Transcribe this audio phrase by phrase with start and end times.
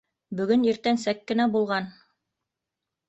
[0.37, 1.93] Бөгөн иртәнсәк кенә булған!